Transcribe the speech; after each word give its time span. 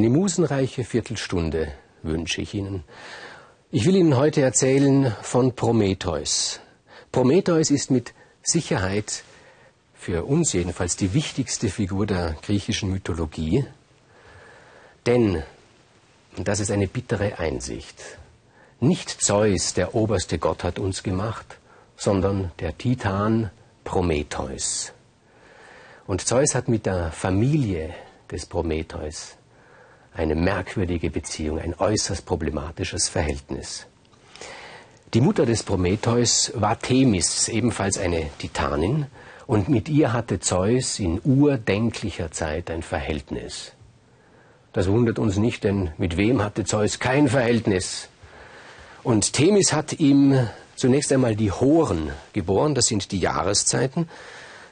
Eine 0.00 0.08
musenreiche 0.08 0.82
Viertelstunde 0.82 1.72
wünsche 2.02 2.40
ich 2.40 2.54
Ihnen. 2.54 2.84
Ich 3.70 3.84
will 3.84 3.96
Ihnen 3.96 4.16
heute 4.16 4.40
erzählen 4.40 5.14
von 5.20 5.54
Prometheus. 5.54 6.60
Prometheus 7.12 7.70
ist 7.70 7.90
mit 7.90 8.14
Sicherheit 8.42 9.24
für 9.92 10.24
uns 10.24 10.54
jedenfalls 10.54 10.96
die 10.96 11.12
wichtigste 11.12 11.68
Figur 11.68 12.06
der 12.06 12.34
griechischen 12.40 12.90
Mythologie. 12.90 13.66
Denn, 15.04 15.42
und 16.34 16.48
das 16.48 16.60
ist 16.60 16.70
eine 16.70 16.86
bittere 16.86 17.38
Einsicht, 17.38 18.02
nicht 18.80 19.10
Zeus, 19.10 19.74
der 19.74 19.94
oberste 19.94 20.38
Gott, 20.38 20.64
hat 20.64 20.78
uns 20.78 21.02
gemacht, 21.02 21.58
sondern 21.98 22.52
der 22.58 22.78
Titan 22.78 23.50
Prometheus. 23.84 24.94
Und 26.06 26.26
Zeus 26.26 26.54
hat 26.54 26.68
mit 26.68 26.86
der 26.86 27.12
Familie 27.12 27.94
des 28.30 28.46
Prometheus 28.46 29.36
eine 30.12 30.34
merkwürdige 30.34 31.10
Beziehung, 31.10 31.58
ein 31.58 31.74
äußerst 31.78 32.26
problematisches 32.26 33.08
Verhältnis. 33.08 33.86
Die 35.14 35.20
Mutter 35.20 35.46
des 35.46 35.62
Prometheus 35.62 36.52
war 36.54 36.78
Themis, 36.78 37.48
ebenfalls 37.48 37.98
eine 37.98 38.30
Titanin, 38.38 39.06
und 39.46 39.68
mit 39.68 39.88
ihr 39.88 40.12
hatte 40.12 40.38
Zeus 40.38 41.00
in 41.00 41.20
urdenklicher 41.24 42.30
Zeit 42.30 42.70
ein 42.70 42.82
Verhältnis. 42.82 43.72
Das 44.72 44.88
wundert 44.88 45.18
uns 45.18 45.36
nicht, 45.36 45.64
denn 45.64 45.90
mit 45.98 46.16
wem 46.16 46.44
hatte 46.44 46.64
Zeus 46.64 47.00
kein 47.00 47.26
Verhältnis? 47.26 48.08
Und 49.02 49.32
Themis 49.32 49.72
hat 49.72 49.98
ihm 49.98 50.48
zunächst 50.76 51.12
einmal 51.12 51.34
die 51.34 51.50
Horen 51.50 52.10
geboren, 52.32 52.76
das 52.76 52.86
sind 52.86 53.10
die 53.10 53.18
Jahreszeiten, 53.18 54.08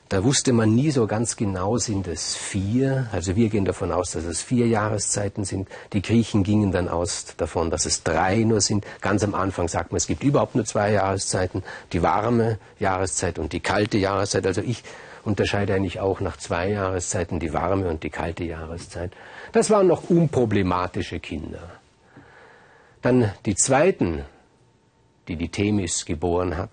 da 0.08 0.24
wusste 0.24 0.54
man 0.54 0.74
nie 0.74 0.90
so 0.90 1.06
ganz 1.06 1.36
genau, 1.36 1.76
sind 1.76 2.08
es 2.08 2.34
vier. 2.34 3.08
Also 3.12 3.36
wir 3.36 3.50
gehen 3.50 3.66
davon 3.66 3.92
aus, 3.92 4.12
dass 4.12 4.24
es 4.24 4.40
vier 4.40 4.66
Jahreszeiten 4.66 5.44
sind. 5.44 5.68
Die 5.92 6.00
Griechen 6.00 6.44
gingen 6.44 6.72
dann 6.72 6.88
aus 6.88 7.26
davon, 7.36 7.70
dass 7.70 7.84
es 7.84 8.04
drei 8.04 8.38
nur 8.38 8.62
sind. 8.62 8.86
Ganz 9.02 9.22
am 9.22 9.34
Anfang 9.34 9.68
sagt 9.68 9.92
man, 9.92 9.98
es 9.98 10.06
gibt 10.06 10.24
überhaupt 10.24 10.54
nur 10.54 10.64
zwei 10.64 10.92
Jahreszeiten. 10.92 11.62
Die 11.92 12.02
warme 12.02 12.58
Jahreszeit 12.78 13.38
und 13.38 13.52
die 13.52 13.60
kalte 13.60 13.98
Jahreszeit. 13.98 14.46
Also 14.46 14.62
ich 14.62 14.82
unterscheide 15.24 15.74
eigentlich 15.74 16.00
auch 16.00 16.20
nach 16.20 16.38
zwei 16.38 16.70
Jahreszeiten 16.70 17.38
die 17.38 17.52
warme 17.52 17.88
und 17.88 18.02
die 18.02 18.10
kalte 18.10 18.44
Jahreszeit. 18.44 19.12
Das 19.52 19.68
waren 19.68 19.86
noch 19.86 20.08
unproblematische 20.08 21.20
Kinder. 21.20 21.70
Dann 23.02 23.30
die 23.44 23.54
zweiten, 23.54 24.24
die 25.28 25.36
die 25.36 25.50
Themis 25.50 26.06
geboren 26.06 26.56
hat, 26.56 26.70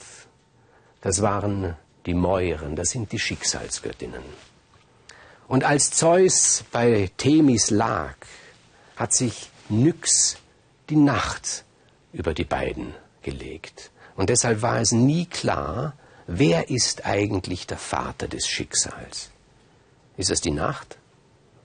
das 1.02 1.22
waren 1.22 1.75
die 2.06 2.14
Mäuren, 2.14 2.75
das 2.75 2.89
sind 2.89 3.11
die 3.11 3.20
Schicksalsgöttinnen. 3.20 4.23
Und 5.48 5.64
als 5.64 5.92
Zeus 5.92 6.64
bei 6.72 7.09
Themis 7.17 7.70
lag, 7.70 8.16
hat 8.95 9.14
sich 9.14 9.50
Nyx 9.70 10.38
die 10.89 10.95
Nacht 10.95 11.64
über 12.14 12.33
die 12.33 12.44
beiden 12.44 12.94
gelegt. 13.22 13.92
Und 14.16 14.30
deshalb 14.30 14.61
war 14.61 14.80
es 14.80 14.92
nie 14.92 15.26
klar, 15.26 15.94
wer 16.28 16.70
ist 16.70 17.06
eigentlich 17.06 17.67
der 17.67 17.78
Vater 17.78 18.28
des 18.28 18.48
Schicksals. 18.48 19.30
Ist 20.17 20.31
es 20.31 20.42
die 20.42 20.52
Nacht 20.52 20.98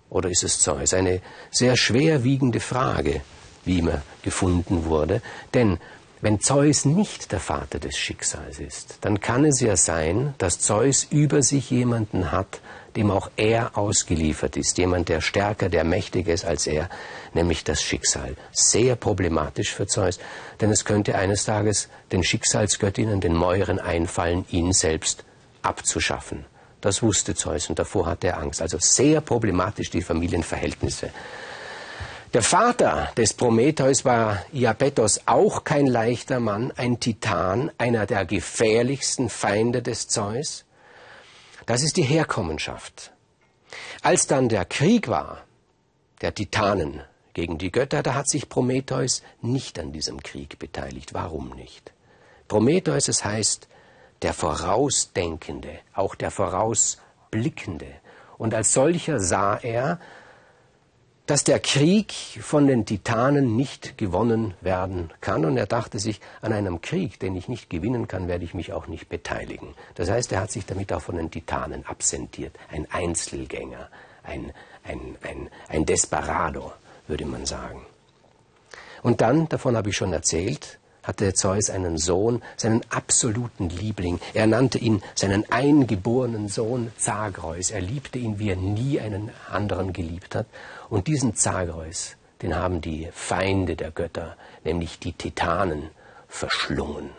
oder 0.08 0.28
ist 0.28 0.42
es 0.42 0.60
Zeus? 0.60 0.92
Eine 0.92 1.22
sehr 1.50 1.76
schwerwiegende 1.76 2.60
Frage, 2.60 3.22
wie 3.64 3.78
immer 3.78 4.02
gefunden 4.22 4.86
wurde, 4.86 5.22
denn 5.54 5.78
wenn 6.22 6.40
Zeus 6.40 6.84
nicht 6.84 7.32
der 7.32 7.40
Vater 7.40 7.78
des 7.78 7.96
Schicksals 7.96 8.58
ist, 8.58 8.98
dann 9.00 9.20
kann 9.20 9.44
es 9.44 9.60
ja 9.60 9.76
sein, 9.76 10.34
dass 10.38 10.60
Zeus 10.60 11.04
über 11.10 11.42
sich 11.42 11.70
jemanden 11.70 12.30
hat, 12.30 12.60
dem 12.96 13.10
auch 13.10 13.30
er 13.36 13.78
ausgeliefert 13.78 14.56
ist, 14.56 14.76
jemand, 14.76 15.08
der 15.08 15.20
stärker, 15.20 15.68
der 15.68 15.84
mächtiger 15.84 16.32
ist 16.32 16.44
als 16.44 16.66
er, 16.66 16.90
nämlich 17.32 17.64
das 17.64 17.82
Schicksal. 17.82 18.36
Sehr 18.52 18.96
problematisch 18.96 19.72
für 19.72 19.86
Zeus, 19.86 20.18
denn 20.60 20.70
es 20.70 20.84
könnte 20.84 21.14
eines 21.14 21.44
Tages 21.44 21.88
den 22.12 22.24
Schicksalsgöttinnen, 22.24 23.20
den 23.20 23.34
Mäuren 23.34 23.78
einfallen, 23.78 24.44
ihn 24.50 24.72
selbst 24.72 25.24
abzuschaffen. 25.62 26.44
Das 26.80 27.02
wusste 27.02 27.34
Zeus 27.34 27.68
und 27.68 27.78
davor 27.78 28.06
hatte 28.06 28.28
er 28.28 28.38
Angst. 28.38 28.60
Also 28.60 28.78
sehr 28.80 29.20
problematisch 29.20 29.90
die 29.90 30.02
Familienverhältnisse. 30.02 31.10
Der 32.32 32.42
Vater 32.44 33.10
des 33.16 33.34
Prometheus 33.34 34.04
war 34.04 34.44
Iapetos 34.52 35.22
auch 35.26 35.64
kein 35.64 35.88
leichter 35.88 36.38
Mann, 36.38 36.70
ein 36.76 37.00
Titan, 37.00 37.72
einer 37.76 38.06
der 38.06 38.24
gefährlichsten 38.24 39.28
Feinde 39.28 39.82
des 39.82 40.06
Zeus. 40.06 40.64
Das 41.66 41.82
ist 41.82 41.96
die 41.96 42.04
Herkommenschaft. 42.04 43.10
Als 44.02 44.28
dann 44.28 44.48
der 44.48 44.64
Krieg 44.64 45.08
war, 45.08 45.42
der 46.20 46.32
Titanen 46.32 47.02
gegen 47.32 47.58
die 47.58 47.72
Götter, 47.72 48.00
da 48.04 48.14
hat 48.14 48.28
sich 48.28 48.48
Prometheus 48.48 49.24
nicht 49.42 49.76
an 49.80 49.90
diesem 49.90 50.22
Krieg 50.22 50.60
beteiligt. 50.60 51.12
Warum 51.12 51.50
nicht? 51.50 51.92
Prometheus, 52.46 53.08
es 53.08 53.24
heißt, 53.24 53.66
der 54.22 54.34
Vorausdenkende, 54.34 55.80
auch 55.94 56.14
der 56.14 56.30
Vorausblickende. 56.30 57.88
Und 58.38 58.54
als 58.54 58.72
solcher 58.72 59.18
sah 59.18 59.56
er, 59.56 59.98
dass 61.30 61.44
der 61.44 61.60
Krieg 61.60 62.12
von 62.40 62.66
den 62.66 62.86
Titanen 62.86 63.54
nicht 63.54 63.96
gewonnen 63.96 64.54
werden 64.62 65.12
kann. 65.20 65.44
Und 65.44 65.56
er 65.56 65.66
dachte 65.66 66.00
sich, 66.00 66.20
an 66.40 66.52
einem 66.52 66.80
Krieg, 66.80 67.20
den 67.20 67.36
ich 67.36 67.48
nicht 67.48 67.70
gewinnen 67.70 68.08
kann, 68.08 68.26
werde 68.26 68.44
ich 68.44 68.52
mich 68.52 68.72
auch 68.72 68.88
nicht 68.88 69.08
beteiligen. 69.08 69.74
Das 69.94 70.10
heißt, 70.10 70.32
er 70.32 70.40
hat 70.40 70.50
sich 70.50 70.66
damit 70.66 70.92
auch 70.92 71.02
von 71.02 71.16
den 71.16 71.30
Titanen 71.30 71.86
absentiert. 71.86 72.56
Ein 72.72 72.88
Einzelgänger, 72.90 73.90
ein, 74.24 74.52
ein, 74.82 75.16
ein, 75.22 75.50
ein 75.68 75.86
Desperado, 75.86 76.72
würde 77.06 77.26
man 77.26 77.46
sagen. 77.46 77.86
Und 79.04 79.20
dann, 79.20 79.48
davon 79.48 79.76
habe 79.76 79.90
ich 79.90 79.96
schon 79.96 80.12
erzählt, 80.12 80.79
hatte 81.02 81.32
Zeus 81.34 81.70
einen 81.70 81.98
Sohn, 81.98 82.42
seinen 82.56 82.82
absoluten 82.90 83.68
Liebling. 83.68 84.20
Er 84.34 84.46
nannte 84.46 84.78
ihn 84.78 85.02
seinen 85.14 85.50
eingeborenen 85.50 86.48
Sohn 86.48 86.92
Zagreus. 86.96 87.70
Er 87.70 87.80
liebte 87.80 88.18
ihn, 88.18 88.38
wie 88.38 88.50
er 88.50 88.56
nie 88.56 89.00
einen 89.00 89.30
anderen 89.50 89.92
geliebt 89.92 90.34
hat. 90.34 90.46
Und 90.88 91.06
diesen 91.06 91.34
Zagreus, 91.34 92.16
den 92.42 92.54
haben 92.54 92.80
die 92.80 93.08
Feinde 93.12 93.76
der 93.76 93.90
Götter, 93.90 94.36
nämlich 94.64 94.98
die 94.98 95.12
Titanen, 95.12 95.90
verschlungen. 96.28 97.10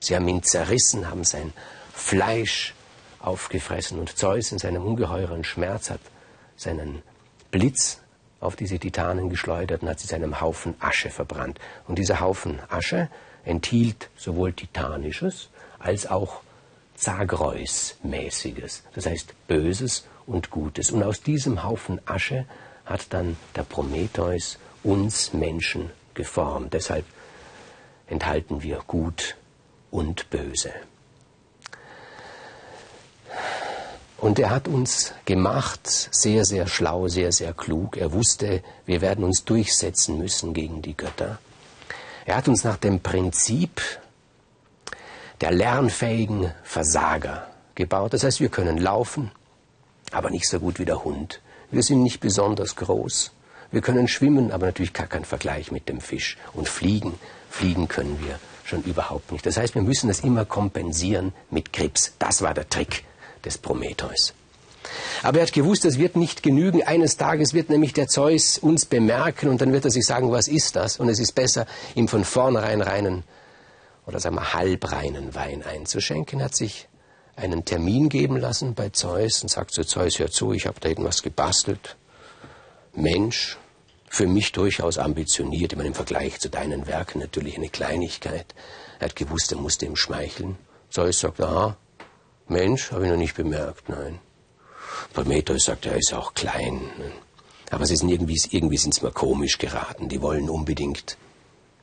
Sie 0.00 0.14
haben 0.14 0.28
ihn 0.28 0.42
zerrissen, 0.42 1.08
haben 1.08 1.24
sein 1.24 1.52
Fleisch 1.92 2.74
aufgefressen 3.20 3.98
und 3.98 4.16
Zeus 4.18 4.52
in 4.52 4.58
seinem 4.58 4.84
ungeheuren 4.84 5.44
Schmerz 5.44 5.90
hat 5.90 6.00
seinen 6.56 7.02
Blitz 7.50 8.00
auf 8.44 8.56
diese 8.56 8.78
Titanen 8.78 9.30
geschleudert 9.30 9.82
und 9.82 9.88
hat 9.88 10.00
sie 10.00 10.08
zu 10.08 10.14
einem 10.14 10.40
Haufen 10.40 10.74
Asche 10.80 11.10
verbrannt. 11.10 11.58
Und 11.86 11.98
dieser 11.98 12.20
Haufen 12.20 12.60
Asche 12.68 13.08
enthielt 13.44 14.10
sowohl 14.16 14.52
Titanisches 14.52 15.48
als 15.78 16.06
auch 16.06 16.40
Zagreus-mäßiges, 16.96 18.82
das 18.94 19.06
heißt 19.06 19.34
Böses 19.48 20.06
und 20.26 20.50
Gutes. 20.50 20.90
Und 20.90 21.02
aus 21.02 21.22
diesem 21.22 21.64
Haufen 21.64 22.00
Asche 22.06 22.46
hat 22.84 23.12
dann 23.12 23.36
der 23.56 23.62
Prometheus 23.62 24.58
uns 24.82 25.32
Menschen 25.32 25.90
geformt. 26.14 26.74
Deshalb 26.74 27.04
enthalten 28.06 28.62
wir 28.62 28.82
Gut 28.86 29.36
und 29.90 30.30
Böse. 30.30 30.72
Und 34.24 34.38
er 34.38 34.48
hat 34.48 34.68
uns 34.68 35.12
gemacht, 35.26 35.86
sehr, 35.86 36.46
sehr 36.46 36.66
schlau, 36.66 37.08
sehr, 37.08 37.30
sehr 37.30 37.52
klug. 37.52 37.98
Er 37.98 38.14
wusste, 38.14 38.62
wir 38.86 39.02
werden 39.02 39.22
uns 39.22 39.44
durchsetzen 39.44 40.16
müssen 40.16 40.54
gegen 40.54 40.80
die 40.80 40.96
Götter. 40.96 41.38
Er 42.24 42.36
hat 42.36 42.48
uns 42.48 42.64
nach 42.64 42.78
dem 42.78 43.00
Prinzip 43.00 43.82
der 45.42 45.50
lernfähigen 45.50 46.54
Versager 46.62 47.48
gebaut. 47.74 48.14
Das 48.14 48.24
heißt, 48.24 48.40
wir 48.40 48.48
können 48.48 48.78
laufen, 48.78 49.30
aber 50.10 50.30
nicht 50.30 50.48
so 50.48 50.58
gut 50.58 50.78
wie 50.78 50.86
der 50.86 51.04
Hund. 51.04 51.42
Wir 51.70 51.82
sind 51.82 52.02
nicht 52.02 52.20
besonders 52.20 52.76
groß. 52.76 53.30
Wir 53.72 53.82
können 53.82 54.08
schwimmen, 54.08 54.52
aber 54.52 54.64
natürlich 54.64 54.94
gar 54.94 55.06
kein 55.06 55.26
Vergleich 55.26 55.70
mit 55.70 55.90
dem 55.90 56.00
Fisch. 56.00 56.38
Und 56.54 56.66
fliegen, 56.66 57.12
fliegen 57.50 57.88
können 57.88 58.18
wir 58.24 58.38
schon 58.64 58.84
überhaupt 58.84 59.32
nicht. 59.32 59.44
Das 59.44 59.58
heißt, 59.58 59.74
wir 59.74 59.82
müssen 59.82 60.08
das 60.08 60.20
immer 60.20 60.46
kompensieren 60.46 61.34
mit 61.50 61.74
Krebs. 61.74 62.14
Das 62.18 62.40
war 62.40 62.54
der 62.54 62.70
Trick 62.70 63.04
des 63.44 63.58
Prometheus. 63.58 64.34
Aber 65.22 65.38
er 65.38 65.46
hat 65.46 65.52
gewusst, 65.52 65.84
das 65.84 65.98
wird 65.98 66.16
nicht 66.16 66.42
genügen. 66.42 66.82
Eines 66.82 67.16
Tages 67.16 67.54
wird 67.54 67.70
nämlich 67.70 67.92
der 67.92 68.08
Zeus 68.08 68.58
uns 68.58 68.84
bemerken 68.84 69.48
und 69.48 69.60
dann 69.60 69.72
wird 69.72 69.84
er 69.84 69.90
sich 69.90 70.04
sagen, 70.04 70.30
was 70.30 70.48
ist 70.48 70.76
das? 70.76 70.98
Und 70.98 71.08
es 71.08 71.18
ist 71.18 71.32
besser, 71.34 71.66
ihm 71.94 72.08
von 72.08 72.24
vornherein 72.24 72.82
reinen 72.82 73.24
oder 74.06 74.20
sagen 74.20 74.36
wir 74.36 74.52
halbreinen 74.52 75.34
Wein 75.34 75.62
einzuschenken. 75.62 76.40
Er 76.40 76.46
hat 76.46 76.56
sich 76.56 76.88
einen 77.36 77.64
Termin 77.64 78.08
geben 78.08 78.36
lassen 78.36 78.74
bei 78.74 78.90
Zeus 78.90 79.42
und 79.42 79.48
sagt 79.48 79.72
zu 79.72 79.84
Zeus, 79.84 80.18
hör 80.18 80.30
zu, 80.30 80.52
ich 80.52 80.66
habe 80.66 80.78
da 80.80 80.88
irgendwas 80.88 81.22
gebastelt. 81.22 81.96
Mensch, 82.92 83.58
für 84.08 84.26
mich 84.28 84.52
durchaus 84.52 84.98
ambitioniert, 84.98 85.72
immer 85.72 85.84
im 85.84 85.94
Vergleich 85.94 86.38
zu 86.38 86.48
deinen 86.48 86.86
Werken 86.86 87.18
natürlich 87.18 87.56
eine 87.56 87.68
Kleinigkeit. 87.68 88.54
Er 89.00 89.06
hat 89.08 89.16
gewusst, 89.16 89.50
er 89.50 89.58
musste 89.58 89.86
ihm 89.86 89.96
schmeicheln. 89.96 90.56
Zeus 90.90 91.18
sagt, 91.18 91.40
aha, 91.40 91.76
Mensch, 92.48 92.92
habe 92.92 93.04
ich 93.04 93.10
noch 93.10 93.18
nicht 93.18 93.34
bemerkt, 93.34 93.88
nein. 93.88 94.18
Prometheus 95.12 95.64
sagt, 95.64 95.86
er 95.86 95.96
ist 95.96 96.12
auch 96.12 96.34
klein. 96.34 96.80
Aber 97.70 97.86
sie 97.86 97.96
sind 97.96 98.08
irgendwie, 98.08 98.40
irgendwie 98.50 98.76
sind 98.76 98.94
sie 98.94 99.04
mir 99.04 99.12
komisch 99.12 99.58
geraten. 99.58 100.08
Die 100.08 100.20
wollen 100.20 100.50
unbedingt 100.50 101.16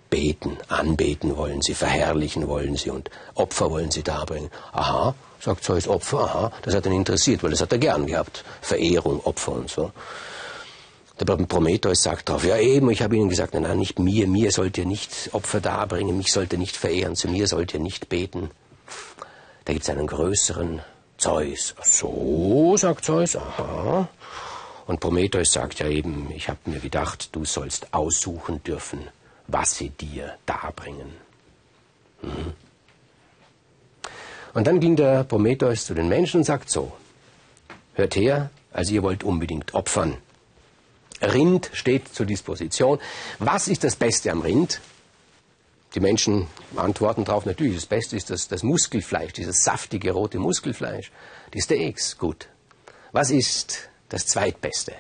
beten, 0.10 0.58
anbeten 0.68 1.36
wollen 1.38 1.62
sie, 1.62 1.74
verherrlichen 1.74 2.48
wollen 2.48 2.75
sie 2.75 2.92
und 2.92 3.10
Opfer 3.34 3.72
wollen 3.72 3.90
sie 3.90 4.04
darbringen. 4.04 4.52
Aha, 4.74 5.16
sagt 5.40 5.63
Zeus, 5.63 5.88
Opfer, 5.88 6.19
aha, 6.19 6.52
das 6.62 6.75
hat 6.75 6.86
ihn 6.86 6.92
interessiert, 6.92 7.42
weil 7.42 7.52
das 7.52 7.62
hat 7.62 7.72
er 7.72 7.78
gern 7.80 8.06
gehabt. 8.06 8.44
Verehrung, 8.62 9.22
Opfer 9.22 9.54
und 9.54 9.69
so. 9.69 9.92
Der 11.19 11.25
Prometheus 11.25 12.02
sagt 12.02 12.30
darauf, 12.30 12.44
ja 12.44 12.58
eben, 12.58 12.90
ich 12.90 13.02
habe 13.02 13.16
ihnen 13.16 13.30
gesagt, 13.30 13.54
nein, 13.54 13.63
nein, 13.63 13.78
nicht 13.78 14.00
mir, 14.00 14.28
mir 14.28 14.52
sollt 14.52 14.78
ihr 14.78 14.86
nicht 14.86 15.30
Opfer 15.34 15.62
darbringen, 15.62 16.18
mich 16.18 16.31
sollt 16.31 16.52
ihr 16.52 16.60
nicht 16.60 16.75
verehren, 16.75 17.16
zu 17.16 17.28
mir 17.28 17.48
sollt 17.48 17.74
ihr 17.74 17.80
nicht 17.80 18.10
beten. 18.10 18.50
Da 19.66 19.74
gibt 19.74 19.84
es 19.84 19.90
einen 19.90 20.08
größeren 20.08 20.81
Zeus. 21.18 21.75
So, 21.84 22.75
sagt 22.78 23.06
Zeus, 23.06 23.36
aha. 23.36 24.10
Und 24.88 25.00
Prometheus 25.00 25.54
sagt 25.54 25.80
ja 25.80 25.88
eben, 25.88 26.31
ich 26.36 26.50
habe 26.50 26.60
mir 26.66 26.80
gedacht, 26.80 27.30
du 27.36 27.46
sollst 27.46 27.94
aussuchen 27.94 28.63
dürfen, 28.63 29.08
was 29.48 29.75
sie 29.75 29.90
dir 29.90 30.36
darbringen. 30.46 31.13
Mhm. 32.22 32.54
Und 34.54 34.68
dann 34.68 34.80
ging 34.80 34.96
der 34.96 35.24
Prometheus 35.24 35.86
zu 35.86 35.94
den 35.94 36.10
Menschen 36.10 36.40
und 36.40 36.44
sagt 36.44 36.69
so, 36.69 36.92
hört 37.94 38.16
her, 38.16 38.50
also 38.74 38.94
ihr 38.94 39.04
wollt 39.04 39.24
unbedingt 39.24 39.74
opfern. 39.74 40.18
Rind 41.22 41.69
steht 41.74 42.13
zur 42.13 42.25
Disposition. 42.25 43.00
Was 43.40 43.68
ist 43.68 43.84
das 43.84 43.96
Beste 43.96 44.31
am 44.31 44.42
Rind? 44.42 44.81
Die 45.94 46.00
Menschen 46.00 46.48
antworten 46.76 47.26
darauf, 47.26 47.46
natürlich, 47.46 47.76
das 47.76 47.86
Beste 47.86 48.16
ist 48.16 48.30
das, 48.30 48.48
das 48.48 48.64
Muskelfleisch, 48.64 49.34
dieses 49.34 49.64
saftige 49.64 50.12
rote 50.12 50.40
Muskelfleisch. 50.40 51.12
Die 51.54 51.62
Steaks, 51.62 52.18
gut. 52.18 52.48
Was 53.12 53.30
ist 53.30 53.90
das 54.08 54.26
Zweitbeste? 54.26 54.94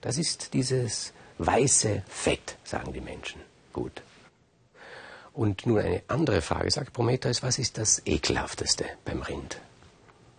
Das 0.00 0.18
ist 0.18 0.54
dieses 0.54 1.12
weiße 1.38 2.02
Fett, 2.08 2.56
sagen 2.64 2.92
die 2.92 3.00
Menschen. 3.00 3.40
Gut. 3.72 4.02
Und 5.32 5.66
nun 5.66 5.78
eine 5.78 6.02
andere 6.08 6.42
Frage, 6.42 6.68
sagt 6.70 6.92
Prometheus, 6.92 7.44
was 7.44 7.60
ist 7.60 7.78
das 7.78 8.02
Ekelhafteste 8.04 8.86
beim 9.04 9.22
Rind? 9.22 9.60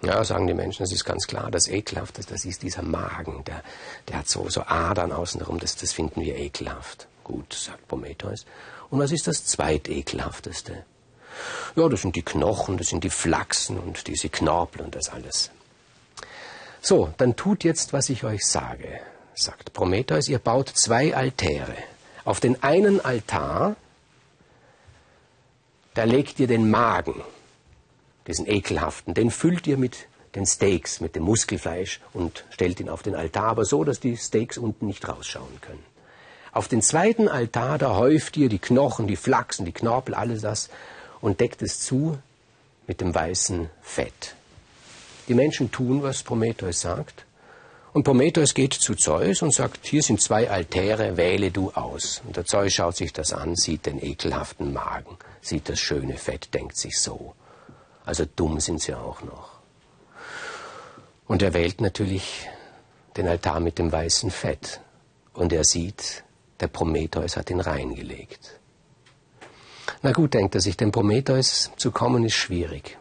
Ja, 0.02 0.24
sagen 0.26 0.48
die 0.48 0.54
Menschen, 0.54 0.84
das 0.84 0.92
ist 0.92 1.06
ganz 1.06 1.28
klar, 1.28 1.52
das 1.52 1.68
Ekelhafteste, 1.70 2.34
das 2.34 2.46
ist 2.46 2.64
dieser 2.64 2.82
Magen, 2.82 3.44
der, 3.46 3.64
der 4.08 4.20
hat 4.20 4.30
so, 4.30 4.50
so 4.50 4.64
Adern 4.66 5.12
außenrum, 5.12 5.60
das, 5.60 5.76
das 5.76 5.94
finden 5.94 6.22
wir 6.22 6.38
ekelhaft. 6.38 7.08
Gut, 7.30 7.54
sagt 7.54 7.88
Prometheus. 7.88 8.46
Und 8.90 9.00
was 9.00 9.12
ist 9.12 9.28
das 9.28 9.46
Zweitekelhafteste? 9.46 10.84
Ja, 11.76 11.88
das 11.88 12.02
sind 12.02 12.16
die 12.16 12.24
Knochen, 12.24 12.78
das 12.78 12.88
sind 12.88 13.04
die 13.04 13.12
Flachsen 13.12 13.78
und 13.78 14.08
diese 14.08 14.30
Knorpel 14.30 14.82
und 14.82 14.96
das 14.96 15.10
alles. 15.10 15.52
So, 16.82 17.14
dann 17.18 17.36
tut 17.36 17.64
jetzt, 17.64 17.94
was 17.94 18.10
ich 18.10 18.24
euch 18.24 18.44
sage, 18.46 19.00
sagt 19.36 19.74
Prometheus, 19.74 20.28
ihr 20.28 20.40
baut 20.40 20.70
zwei 20.70 21.16
Altäre. 21.16 21.76
Auf 22.26 22.40
den 22.40 22.64
einen 22.64 23.00
Altar 23.00 23.76
da 26.00 26.06
legt 26.06 26.40
ihr 26.40 26.48
den 26.48 26.70
Magen, 26.70 27.22
diesen 28.26 28.48
ekelhaften, 28.48 29.14
den 29.14 29.32
füllt 29.32 29.68
ihr 29.68 29.78
mit 29.78 30.08
den 30.34 30.46
Steaks, 30.46 31.02
mit 31.02 31.16
dem 31.16 31.24
Muskelfleisch 31.24 32.00
und 32.14 32.46
stellt 32.52 32.80
ihn 32.80 32.88
auf 32.90 33.04
den 33.04 33.16
Altar, 33.16 33.48
aber 33.50 33.66
so, 33.66 33.84
dass 33.84 34.00
die 34.00 34.16
Steaks 34.16 34.58
unten 34.58 34.86
nicht 34.86 35.08
rausschauen 35.08 35.60
können. 35.62 35.84
Auf 36.52 36.68
den 36.68 36.82
zweiten 36.82 37.28
Altar, 37.28 37.78
da 37.78 37.96
häuft 37.96 38.38
ihr 38.38 38.50
die 38.50 38.60
Knochen, 38.60 39.08
die 39.08 39.16
Flachsen, 39.16 39.66
die 39.66 39.72
Knorpel, 39.72 40.16
alles 40.16 40.42
das 40.42 40.70
und 41.22 41.40
deckt 41.40 41.62
es 41.62 41.80
zu 41.80 42.18
mit 42.88 43.02
dem 43.02 43.14
weißen 43.14 43.70
Fett. 43.82 44.36
Die 45.28 45.36
Menschen 45.36 45.72
tun, 45.72 46.02
was 46.02 46.24
Prometheus 46.24 46.82
sagt. 46.82 47.26
Und 47.94 48.04
Prometheus 48.04 48.54
geht 48.54 48.74
zu 48.74 48.96
Zeus 48.96 49.42
und 49.42 49.54
sagt, 49.54 49.86
hier 49.86 50.02
sind 50.02 50.22
zwei 50.22 50.50
Altäre, 50.50 51.18
wähle 51.18 51.52
du 51.52 51.72
aus. 51.72 52.22
Und 52.26 52.36
der 52.36 52.46
Zeus 52.46 52.74
schaut 52.74 52.96
sich 52.96 53.14
das 53.14 53.34
an, 53.34 53.56
sieht 53.56 53.86
den 53.86 54.04
ekelhaften 54.04 54.74
Magen, 54.74 55.18
sieht 55.42 55.70
das 55.70 55.80
schöne 55.80 56.18
Fett, 56.18 56.54
denkt 56.54 56.78
sich 56.78 57.00
so. 57.00 57.34
Also 58.06 58.26
dumm 58.36 58.60
sind 58.60 58.82
sie 58.82 58.94
auch 58.94 59.22
noch. 59.22 59.60
Und 61.28 61.44
er 61.44 61.54
wählt 61.54 61.82
natürlich 61.82 62.48
den 63.18 63.28
Altar 63.28 63.60
mit 63.60 63.78
dem 63.78 63.92
weißen 63.92 64.32
Fett. 64.32 64.82
Und 65.34 65.54
er 65.54 65.64
sieht, 65.64 66.24
der 66.60 66.68
Prometheus 66.68 67.38
hat 67.38 67.50
ihn 67.50 67.60
reingelegt. 67.60 68.60
Na 70.02 70.12
gut, 70.12 70.34
denkt 70.34 70.56
er 70.56 70.62
sich, 70.62 70.78
dem 70.78 70.92
Prometheus 70.92 71.72
zu 71.78 71.92
kommen 71.92 72.24
ist 72.24 72.36
schwierig. 72.36 72.98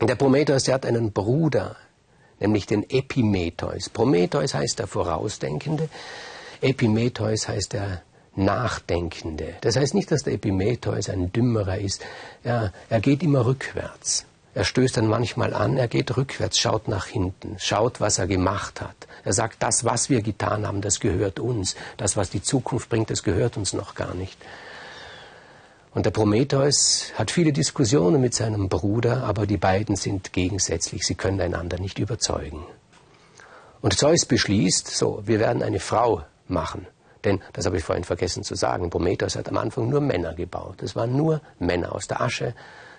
Der 0.00 0.14
Prometheus, 0.14 0.64
der 0.64 0.74
hat 0.74 0.86
einen 0.86 1.12
Bruder, 1.12 1.76
nämlich 2.40 2.66
den 2.66 2.88
Epimetheus. 2.88 3.88
Prometheus 3.88 4.54
heißt 4.54 4.78
der 4.78 4.86
Vorausdenkende, 4.86 5.88
Epimetheus 6.60 7.48
heißt 7.48 7.74
der 7.74 8.02
Nachdenkende. 8.36 9.54
Das 9.60 9.76
heißt 9.76 9.94
nicht, 9.94 10.10
dass 10.10 10.24
der 10.24 10.34
Epimetheus 10.34 11.08
ein 11.08 11.32
Dümmerer 11.32 11.78
ist. 11.78 12.04
Er, 12.42 12.72
er 12.88 13.00
geht 13.00 13.22
immer 13.22 13.46
rückwärts. 13.46 14.26
Er 14.54 14.64
stößt 14.64 14.96
dann 14.96 15.08
manchmal 15.08 15.52
an, 15.52 15.76
er 15.76 15.88
geht 15.88 16.16
rückwärts, 16.16 16.58
schaut 16.58 16.86
nach 16.86 17.06
hinten, 17.06 17.56
schaut, 17.58 18.00
was 18.00 18.18
er 18.18 18.28
gemacht 18.28 18.80
hat. 18.80 18.94
Er 19.24 19.32
sagt, 19.32 19.62
das, 19.62 19.84
was 19.84 20.10
wir 20.10 20.22
getan 20.22 20.66
haben, 20.66 20.80
das 20.80 21.00
gehört 21.00 21.40
uns. 21.40 21.74
Das, 21.96 22.16
was 22.16 22.30
die 22.30 22.42
Zukunft 22.42 22.88
bringt, 22.88 23.10
das 23.10 23.24
gehört 23.24 23.56
uns 23.56 23.72
noch 23.72 23.96
gar 23.96 24.14
nicht. 24.14 24.38
Und 25.92 26.06
der 26.06 26.10
Prometheus 26.10 27.12
hat 27.16 27.30
viele 27.30 27.52
Diskussionen 27.52 28.20
mit 28.20 28.34
seinem 28.34 28.68
Bruder, 28.68 29.24
aber 29.24 29.46
die 29.46 29.56
beiden 29.56 29.96
sind 29.96 30.32
gegensätzlich, 30.32 31.04
sie 31.04 31.14
können 31.14 31.40
einander 31.40 31.78
nicht 31.78 31.98
überzeugen. 31.98 32.64
Und 33.80 33.96
Zeus 33.96 34.24
beschließt, 34.24 34.88
so, 34.88 35.22
wir 35.24 35.40
werden 35.40 35.62
eine 35.62 35.80
Frau 35.80 36.22
machen. 36.48 36.86
Denn, 37.24 37.40
das 37.52 37.66
habe 37.66 37.76
ich 37.76 37.84
vorhin 37.84 38.04
vergessen 38.04 38.42
zu 38.42 38.54
sagen, 38.54 38.90
Prometheus 38.90 39.36
hat 39.36 39.48
am 39.48 39.56
Anfang 39.56 39.88
nur 39.88 40.00
Männer 40.00 40.34
gebaut. 40.34 40.82
Es 40.82 40.94
waren 40.94 41.16
nur 41.16 41.40
Männer 41.58 41.94
aus 41.94 42.06
der 42.06 42.20
Asche, 42.20 42.54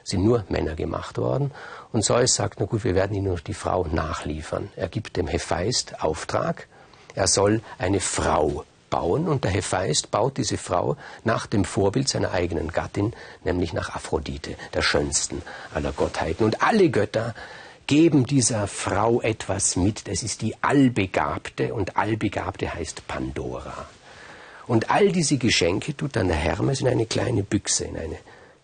sind 0.05 0.23
nur 0.23 0.45
Männer 0.47 0.75
gemacht 0.75 1.17
worden. 1.17 1.51
Und 1.91 2.03
Zeus 2.03 2.35
sagt, 2.35 2.61
na 2.61 2.65
gut, 2.65 2.85
wir 2.85 2.95
werden 2.95 3.13
ihnen 3.13 3.25
nur 3.25 3.39
die 3.39 3.53
Frau 3.53 3.85
nachliefern. 3.91 4.69
Er 4.77 4.87
gibt 4.87 5.17
dem 5.17 5.27
Hephaist 5.27 6.01
Auftrag, 6.01 6.67
er 7.15 7.27
soll 7.27 7.61
eine 7.77 7.99
Frau 7.99 8.63
bauen 8.89 9.27
und 9.27 9.43
der 9.43 9.51
Hephaist 9.51 10.11
baut 10.11 10.37
diese 10.37 10.57
Frau 10.57 10.95
nach 11.23 11.47
dem 11.47 11.65
Vorbild 11.65 12.07
seiner 12.07 12.31
eigenen 12.31 12.71
Gattin, 12.71 13.13
nämlich 13.43 13.73
nach 13.73 13.93
Aphrodite, 13.93 14.55
der 14.73 14.81
schönsten 14.81 15.41
aller 15.73 15.91
Gottheiten. 15.91 16.45
Und 16.45 16.61
alle 16.61 16.89
Götter 16.89 17.33
geben 17.87 18.25
dieser 18.25 18.67
Frau 18.67 19.21
etwas 19.21 19.75
mit. 19.75 20.07
Das 20.07 20.23
ist 20.23 20.41
die 20.41 20.55
Allbegabte 20.61 21.73
und 21.73 21.97
Allbegabte 21.97 22.73
heißt 22.73 23.07
Pandora. 23.07 23.87
Und 24.67 24.89
all 24.89 25.11
diese 25.11 25.37
Geschenke 25.37 25.95
tut 25.95 26.15
dann 26.15 26.27
der 26.27 26.37
Hermes 26.37 26.81
in 26.81 26.87
eine 26.87 27.05
kleine 27.05 27.43
Büchse, 27.43 27.85
in 27.85 27.97
eine 27.97 28.17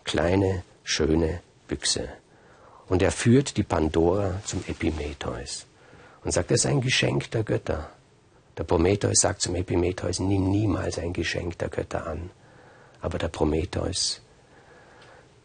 kleine, 0.04 0.62
schöne 0.84 1.40
Büchse. 1.68 2.08
Und 2.88 3.02
er 3.02 3.12
führt 3.12 3.56
die 3.56 3.62
Pandora 3.62 4.40
zum 4.44 4.62
Epimetheus 4.66 5.66
und 6.24 6.32
sagt, 6.32 6.50
das 6.50 6.60
ist 6.60 6.66
ein 6.66 6.80
Geschenk 6.80 7.30
der 7.30 7.42
Götter. 7.42 7.90
Der 8.56 8.64
Prometheus 8.64 9.20
sagt 9.20 9.40
zum 9.40 9.54
Epimetheus, 9.54 10.20
nimm 10.20 10.50
niemals 10.50 10.98
ein 10.98 11.12
Geschenk 11.12 11.58
der 11.58 11.68
Götter 11.68 12.06
an. 12.06 12.30
Aber 13.00 13.18
der 13.18 13.28
Prometheus 13.28 14.20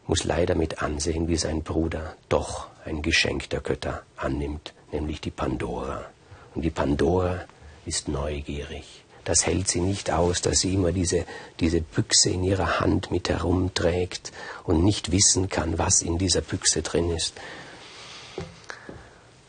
muss 0.05 0.23
leider 0.23 0.55
mit 0.55 0.81
ansehen, 0.81 1.27
wie 1.27 1.37
sein 1.37 1.63
Bruder 1.63 2.15
doch 2.29 2.67
ein 2.85 3.01
Geschenk 3.01 3.49
der 3.49 3.61
Götter 3.61 4.03
annimmt, 4.15 4.73
nämlich 4.91 5.21
die 5.21 5.31
Pandora. 5.31 6.05
Und 6.53 6.63
die 6.63 6.69
Pandora 6.69 7.45
ist 7.85 8.07
neugierig. 8.07 9.03
Das 9.27 9.45
hält 9.45 9.67
sie 9.67 9.81
nicht 9.81 10.09
aus, 10.09 10.41
dass 10.41 10.59
sie 10.59 10.73
immer 10.73 10.93
diese, 10.93 11.25
diese 11.59 11.81
Büchse 11.81 12.29
in 12.29 12.45
ihrer 12.45 12.79
Hand 12.79 13.11
mit 13.11 13.27
herumträgt 13.27 14.31
und 14.63 14.85
nicht 14.85 15.11
wissen 15.11 15.49
kann, 15.49 15.77
was 15.77 16.01
in 16.01 16.17
dieser 16.17 16.39
Büchse 16.39 16.81
drin 16.81 17.09
ist. 17.09 17.33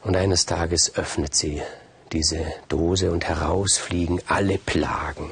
Und 0.02 0.16
eines 0.16 0.46
Tages 0.46 0.96
öffnet 0.96 1.36
sie 1.36 1.62
diese 2.10 2.44
Dose 2.68 3.12
und 3.12 3.26
herausfliegen 3.28 4.20
alle 4.26 4.58
Plagen, 4.58 5.30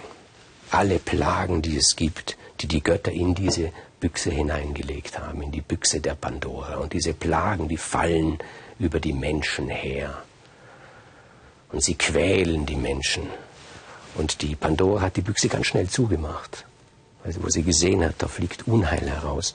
alle 0.71 1.01
Plagen, 1.01 1.61
die 1.61 1.77
es 1.77 1.97
gibt, 1.97 2.37
die 2.61 2.69
die 2.69 2.85
Götter 2.85 3.11
in 3.11 3.35
diese 3.35 3.73
Büchse 3.99 4.31
hineingelegt 4.31 5.19
haben, 5.19 5.43
in 5.43 5.51
die 5.51 5.61
Büchse 5.61 6.01
der 6.01 6.15
Pandora. 6.15 6.77
Und 6.77 6.93
diese 6.93 7.15
Plagen, 7.15 7.67
die 7.67 7.79
fallen 7.79 8.39
über 8.79 9.01
die 9.01 9.13
Menschen 9.13 9.69
her. 9.71 10.23
Und 11.73 11.83
sie 11.83 11.97
quälen 11.97 12.65
die 12.65 12.77
Menschen. 12.77 13.25
Und 14.17 14.43
die 14.43 14.57
Pandora 14.57 15.03
hat 15.03 15.17
die 15.17 15.23
Büchse 15.23 15.49
ganz 15.49 15.67
schnell 15.67 15.89
zugemacht. 15.89 16.65
Also 17.25 17.43
wo 17.43 17.49
sie 17.49 17.63
gesehen 17.63 18.05
hat, 18.05 18.15
da 18.19 18.29
fliegt 18.29 18.67
Unheil 18.67 19.09
heraus. 19.09 19.53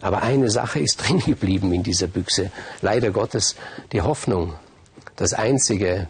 Aber 0.00 0.22
eine 0.22 0.50
Sache 0.50 0.80
ist 0.80 0.96
drin 1.06 1.20
geblieben 1.20 1.72
in 1.72 1.82
dieser 1.82 2.06
Büchse. 2.06 2.50
Leider 2.80 3.10
Gottes 3.10 3.56
die 3.92 4.02
Hoffnung. 4.02 4.54
Das 5.16 5.34
einzige, 5.34 6.08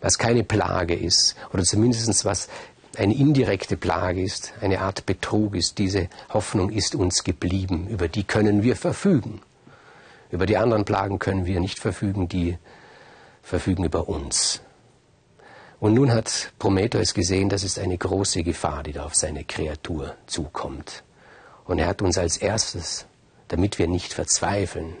was 0.00 0.18
keine 0.18 0.44
Plage 0.44 0.94
ist, 0.94 1.34
oder 1.52 1.64
zumindest 1.64 2.24
was 2.24 2.48
eine 2.96 3.14
indirekte 3.14 3.76
Plage 3.76 4.22
ist, 4.22 4.52
eine 4.60 4.80
Art 4.80 5.06
Betrug 5.06 5.54
ist, 5.54 5.78
diese 5.78 6.08
Hoffnung 6.30 6.70
ist 6.70 6.94
uns 6.94 7.24
geblieben, 7.24 7.86
über 7.88 8.08
die 8.08 8.24
können 8.24 8.62
wir 8.62 8.76
verfügen. 8.76 9.40
Über 10.30 10.46
die 10.46 10.56
anderen 10.56 10.84
Plagen 10.84 11.18
können 11.18 11.46
wir 11.46 11.60
nicht 11.60 11.78
verfügen, 11.78 12.28
die 12.28 12.58
verfügen 13.42 13.84
über 13.84 14.08
uns. 14.08 14.60
Und 15.80 15.94
nun 15.94 16.12
hat 16.12 16.52
Prometheus 16.58 17.14
gesehen, 17.14 17.48
das 17.48 17.62
ist 17.62 17.78
eine 17.78 17.96
große 17.96 18.42
Gefahr, 18.42 18.82
die 18.82 18.92
da 18.92 19.04
auf 19.04 19.14
seine 19.14 19.44
Kreatur 19.44 20.16
zukommt. 20.26 21.04
Und 21.64 21.78
er 21.78 21.86
hat 21.86 22.02
uns 22.02 22.18
als 22.18 22.36
erstes, 22.36 23.06
damit 23.48 23.78
wir 23.78 23.86
nicht 23.86 24.12
verzweifeln, 24.12 24.96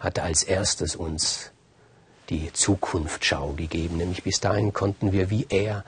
hat 0.00 0.18
er 0.18 0.24
als 0.24 0.42
erstes 0.42 0.96
uns 0.96 1.50
die 2.28 2.52
Zukunftsschau 2.52 3.52
gegeben. 3.52 3.96
Nämlich 3.96 4.22
bis 4.22 4.40
dahin 4.40 4.72
konnten 4.72 5.12
wir 5.12 5.30
wie 5.30 5.46
er 5.48 5.84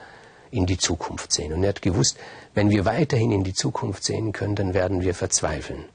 in 0.49 0.65
die 0.65 0.77
Zukunft 0.77 1.31
sehen. 1.31 1.53
Und 1.53 1.63
er 1.63 1.69
hat 1.69 1.81
gewusst, 1.81 2.17
wenn 2.53 2.69
wir 2.69 2.85
weiterhin 2.85 3.31
in 3.31 3.43
die 3.43 3.53
Zukunft 3.53 4.03
sehen 4.03 4.31
können, 4.31 4.55
dann 4.55 4.73
werden 4.73 5.01
wir 5.01 5.13
verzweifeln. 5.13 5.85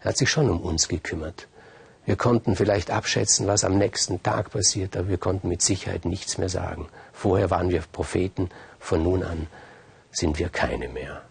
Er 0.00 0.10
hat 0.10 0.16
sich 0.18 0.30
schon 0.30 0.50
um 0.50 0.60
uns 0.60 0.88
gekümmert. 0.88 1.46
Wir 2.04 2.16
konnten 2.16 2.56
vielleicht 2.56 2.90
abschätzen, 2.90 3.46
was 3.46 3.62
am 3.62 3.78
nächsten 3.78 4.22
Tag 4.22 4.50
passiert, 4.50 4.96
aber 4.96 5.08
wir 5.08 5.18
konnten 5.18 5.48
mit 5.48 5.62
Sicherheit 5.62 6.04
nichts 6.04 6.36
mehr 6.36 6.48
sagen. 6.48 6.88
Vorher 7.22 7.50
waren 7.50 7.70
wir 7.70 7.82
Propheten, 7.82 8.50
von 8.80 9.04
nun 9.04 9.22
an 9.22 9.46
sind 10.10 10.40
wir 10.40 10.48
keine 10.48 10.88
mehr. 10.88 11.22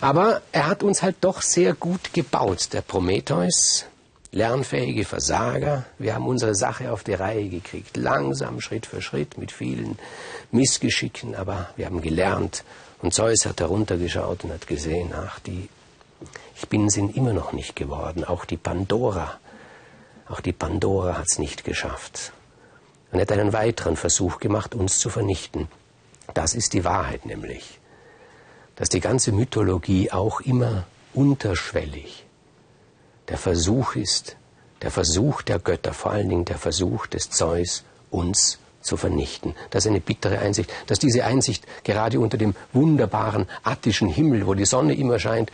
Aber 0.00 0.42
er 0.52 0.68
hat 0.68 0.84
uns 0.84 1.02
halt 1.02 1.16
doch 1.22 1.42
sehr 1.42 1.74
gut 1.74 2.12
gebaut, 2.12 2.68
der 2.72 2.82
Prometheus 2.82 3.86
lernfähige 4.30 5.04
Versager. 5.04 5.86
Wir 5.98 6.14
haben 6.14 6.28
unsere 6.28 6.54
Sache 6.54 6.92
auf 6.92 7.02
die 7.02 7.14
Reihe 7.14 7.48
gekriegt, 7.48 7.96
langsam, 7.96 8.60
Schritt 8.60 8.86
für 8.86 9.02
Schritt, 9.02 9.38
mit 9.38 9.50
vielen 9.50 9.98
Missgeschicken, 10.52 11.34
aber 11.34 11.70
wir 11.74 11.86
haben 11.86 12.00
gelernt. 12.00 12.62
Und 13.02 13.14
Zeus 13.14 13.44
hat 13.44 13.58
heruntergeschaut 13.58 14.44
und 14.44 14.52
hat 14.52 14.68
gesehen, 14.68 15.12
ach, 15.16 15.40
die 15.40 15.68
ich 16.54 16.68
bin 16.68 16.90
sind 16.90 17.16
immer 17.16 17.32
noch 17.32 17.52
nicht 17.52 17.74
geworden. 17.74 18.22
Auch 18.22 18.44
die 18.44 18.56
Pandora, 18.56 19.40
auch 20.28 20.40
die 20.40 20.52
Pandora 20.52 21.18
hat 21.18 21.26
es 21.28 21.40
nicht 21.40 21.64
geschafft. 21.64 22.32
Er 23.12 23.20
hat 23.22 23.32
einen 23.32 23.52
weiteren 23.52 23.96
Versuch 23.96 24.38
gemacht, 24.38 24.74
uns 24.74 24.98
zu 24.98 25.08
vernichten. 25.08 25.68
Das 26.34 26.54
ist 26.54 26.74
die 26.74 26.84
Wahrheit 26.84 27.24
nämlich, 27.24 27.80
dass 28.76 28.88
die 28.88 29.00
ganze 29.00 29.32
Mythologie 29.32 30.10
auch 30.12 30.40
immer 30.40 30.86
unterschwellig 31.14 32.26
der 33.28 33.38
Versuch 33.38 33.96
ist, 33.96 34.36
der 34.82 34.90
Versuch 34.90 35.42
der 35.42 35.58
Götter, 35.58 35.92
vor 35.92 36.12
allen 36.12 36.28
Dingen 36.28 36.44
der 36.44 36.58
Versuch 36.58 37.06
des 37.06 37.30
Zeus, 37.30 37.84
uns 38.10 38.58
zu 38.80 38.96
vernichten. 38.96 39.54
Das 39.70 39.84
ist 39.84 39.90
eine 39.90 40.00
bittere 40.00 40.38
Einsicht, 40.38 40.72
dass 40.86 40.98
diese 40.98 41.24
Einsicht 41.24 41.66
gerade 41.84 42.20
unter 42.20 42.38
dem 42.38 42.54
wunderbaren 42.72 43.46
attischen 43.64 44.08
Himmel, 44.08 44.46
wo 44.46 44.54
die 44.54 44.64
Sonne 44.64 44.94
immer 44.94 45.18
scheint, 45.18 45.50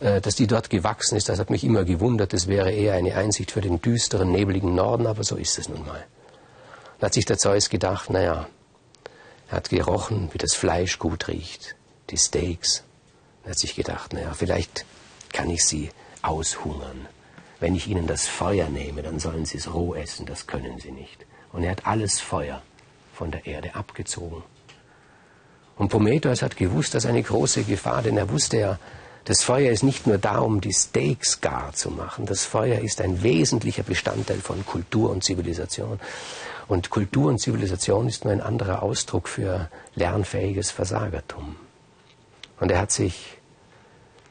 äh, 0.00 0.20
dass 0.20 0.36
die 0.36 0.46
dort 0.46 0.70
gewachsen 0.70 1.16
ist, 1.16 1.28
das 1.28 1.38
hat 1.38 1.50
mich 1.50 1.64
immer 1.64 1.84
gewundert. 1.84 2.32
Das 2.32 2.48
wäre 2.48 2.72
eher 2.72 2.94
eine 2.94 3.14
Einsicht 3.14 3.50
für 3.50 3.60
den 3.60 3.80
düsteren, 3.80 4.32
nebligen 4.32 4.74
Norden, 4.74 5.06
aber 5.06 5.22
so 5.22 5.36
ist 5.36 5.58
es 5.58 5.68
nun 5.68 5.84
mal. 5.84 6.04
Da 7.02 7.06
hat 7.06 7.14
sich 7.14 7.24
der 7.24 7.36
Zeus 7.36 7.68
gedacht, 7.68 8.10
naja, 8.10 8.46
er 9.48 9.56
hat 9.56 9.70
gerochen, 9.70 10.28
wie 10.30 10.38
das 10.38 10.54
Fleisch 10.54 11.00
gut 11.00 11.26
riecht, 11.26 11.74
die 12.10 12.16
Steaks. 12.16 12.84
Er 13.42 13.50
hat 13.50 13.58
sich 13.58 13.74
gedacht, 13.74 14.12
naja, 14.12 14.34
vielleicht 14.34 14.84
kann 15.32 15.50
ich 15.50 15.64
sie 15.64 15.90
aushungern. 16.22 17.08
Wenn 17.58 17.74
ich 17.74 17.88
ihnen 17.88 18.06
das 18.06 18.28
Feuer 18.28 18.68
nehme, 18.68 19.02
dann 19.02 19.18
sollen 19.18 19.46
sie 19.46 19.58
es 19.58 19.74
roh 19.74 19.96
essen, 19.96 20.26
das 20.26 20.46
können 20.46 20.78
sie 20.78 20.92
nicht. 20.92 21.26
Und 21.52 21.64
er 21.64 21.72
hat 21.72 21.88
alles 21.88 22.20
Feuer 22.20 22.62
von 23.12 23.32
der 23.32 23.46
Erde 23.46 23.74
abgezogen. 23.74 24.44
Und 25.76 25.88
Prometheus 25.88 26.40
hat 26.40 26.56
gewusst, 26.56 26.94
dass 26.94 27.04
eine 27.04 27.24
große 27.24 27.64
Gefahr, 27.64 28.02
denn 28.02 28.16
er 28.16 28.30
wusste 28.30 28.58
ja, 28.58 28.78
das 29.24 29.42
Feuer 29.42 29.72
ist 29.72 29.82
nicht 29.82 30.06
nur 30.06 30.18
da, 30.18 30.38
um 30.38 30.60
die 30.60 30.72
Steaks 30.72 31.40
gar 31.40 31.72
zu 31.72 31.90
machen. 31.90 32.26
Das 32.26 32.44
Feuer 32.44 32.78
ist 32.80 33.00
ein 33.00 33.24
wesentlicher 33.24 33.82
Bestandteil 33.82 34.38
von 34.38 34.64
Kultur 34.64 35.10
und 35.10 35.24
Zivilisation. 35.24 35.98
Und 36.68 36.90
Kultur 36.90 37.28
und 37.28 37.38
Zivilisation 37.38 38.08
ist 38.08 38.24
nur 38.24 38.32
ein 38.32 38.40
anderer 38.40 38.82
Ausdruck 38.82 39.28
für 39.28 39.68
lernfähiges 39.94 40.70
Versagertum. 40.70 41.56
Und 42.60 42.70
er 42.70 42.80
hat 42.80 42.92
sich 42.92 43.38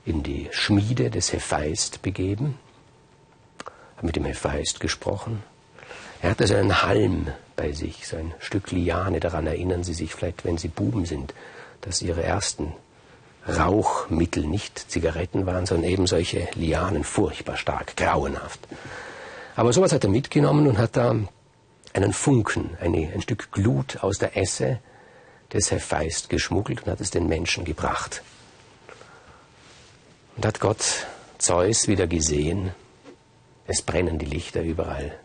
in 0.05 0.23
die 0.23 0.47
Schmiede 0.51 1.09
des 1.09 1.33
Hephaist 1.33 2.01
begeben, 2.01 2.57
hat 3.97 4.03
mit 4.03 4.15
dem 4.15 4.25
Hephaist 4.25 4.79
gesprochen. 4.79 5.43
Er 6.21 6.31
hatte 6.31 6.47
so 6.47 6.55
einen 6.55 6.83
Halm 6.83 7.27
bei 7.55 7.71
sich, 7.71 8.07
so 8.07 8.17
ein 8.17 8.33
Stück 8.39 8.71
Liane. 8.71 9.19
Daran 9.19 9.47
erinnern 9.47 9.83
Sie 9.83 9.93
sich 9.93 10.13
vielleicht, 10.13 10.45
wenn 10.45 10.57
Sie 10.57 10.67
Buben 10.67 11.05
sind, 11.05 11.33
dass 11.81 12.01
Ihre 12.01 12.23
ersten 12.23 12.73
Rauchmittel 13.47 14.45
nicht 14.45 14.91
Zigaretten 14.91 15.45
waren, 15.45 15.65
sondern 15.65 15.89
eben 15.89 16.07
solche 16.07 16.47
Lianen, 16.53 17.03
furchtbar 17.03 17.57
stark, 17.57 17.97
grauenhaft. 17.97 18.59
Aber 19.55 19.73
sowas 19.73 19.91
hat 19.91 20.03
er 20.03 20.09
mitgenommen 20.09 20.67
und 20.67 20.77
hat 20.77 20.95
da 20.95 21.15
einen 21.93 22.13
Funken, 22.13 22.77
eine, 22.79 23.11
ein 23.13 23.21
Stück 23.21 23.51
Glut 23.51 24.03
aus 24.03 24.17
der 24.17 24.37
Esse 24.37 24.79
des 25.51 25.71
Hephaist 25.71 26.29
geschmuggelt 26.29 26.83
und 26.83 26.91
hat 26.91 27.01
es 27.01 27.11
den 27.11 27.27
Menschen 27.27 27.65
gebracht. 27.65 28.23
Und 30.35 30.45
hat 30.45 30.59
Gott 30.59 31.07
Zeus 31.37 31.87
wieder 31.87 32.07
gesehen, 32.07 32.71
es 33.67 33.81
brennen 33.81 34.19
die 34.19 34.25
Lichter 34.25 34.61
überall. 34.61 35.17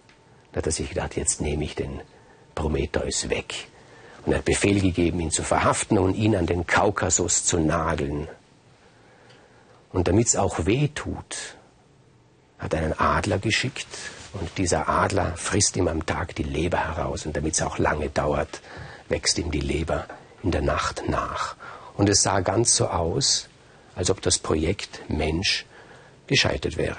Da 0.52 0.58
hat 0.58 0.66
er 0.66 0.72
sich 0.72 0.88
gedacht, 0.88 1.16
jetzt 1.16 1.40
nehme 1.40 1.64
ich 1.64 1.74
den 1.74 2.00
Prometheus 2.54 3.28
weg. 3.28 3.68
Und 4.24 4.32
er 4.32 4.38
hat 4.38 4.44
Befehl 4.44 4.80
gegeben, 4.80 5.20
ihn 5.20 5.30
zu 5.30 5.44
verhaften 5.44 5.98
und 5.98 6.14
ihn 6.14 6.34
an 6.34 6.46
den 6.46 6.66
Kaukasus 6.66 7.44
zu 7.44 7.58
nageln. 7.58 8.28
Und 9.92 10.08
damit 10.08 10.26
es 10.26 10.36
auch 10.36 10.66
weh 10.66 10.88
tut, 10.88 11.56
hat 12.58 12.74
einen 12.74 12.98
Adler 12.98 13.38
geschickt 13.38 13.86
und 14.40 14.58
dieser 14.58 14.88
Adler 14.88 15.36
frisst 15.36 15.76
ihm 15.76 15.88
am 15.88 16.04
Tag 16.06 16.34
die 16.34 16.42
Leber 16.42 16.78
heraus 16.78 17.26
und 17.26 17.36
damit 17.36 17.54
es 17.54 17.62
auch 17.62 17.78
lange 17.78 18.08
dauert, 18.10 18.60
wächst 19.08 19.38
ihm 19.38 19.50
die 19.50 19.60
Leber 19.60 20.06
in 20.42 20.50
der 20.50 20.62
Nacht 20.62 21.04
nach. 21.08 21.56
Und 21.96 22.08
es 22.08 22.22
sah 22.22 22.40
ganz 22.40 22.76
so 22.76 22.88
aus, 22.88 23.48
als 23.94 24.10
ob 24.10 24.20
das 24.22 24.38
Projekt 24.38 25.00
Mensch 25.08 25.64
gescheitert 26.26 26.76
wäre. 26.76 26.98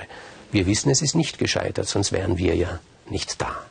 Wir 0.52 0.66
wissen, 0.66 0.90
es 0.90 1.02
ist 1.02 1.16
nicht 1.16 1.38
gescheitert, 1.38 1.88
sonst 1.88 2.12
wären 2.12 2.38
wir 2.38 2.56
ja 2.56 2.80
nicht 3.10 3.42
da. 3.42 3.66